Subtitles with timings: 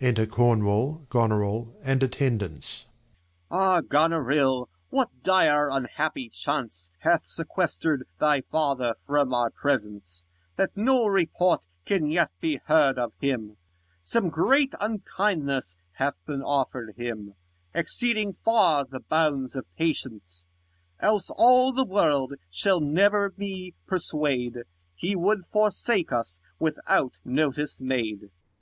[0.00, 2.86] Enter Cornwall, Gonorill, and attendants.
[3.48, 3.58] Com.
[3.58, 10.22] Ah, Gonorill, what dire unhappy chance Hath sequestered thy father from our presence,
[10.54, 13.56] That no report can yet be heard of him?
[14.00, 17.34] Some great unkindness hath been offer'd him,
[17.74, 20.46] Exceeding far the bounds of patience:
[21.00, 24.58] 5 Else all the world shall never me persuade,
[24.94, 28.30] He would forsake us without notice made.